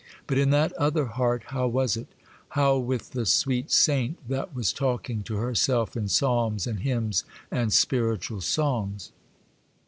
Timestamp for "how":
1.49-1.67